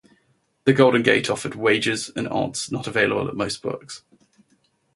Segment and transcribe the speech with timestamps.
[0.63, 4.01] The Golden Gate offered wages and odds not available at most books.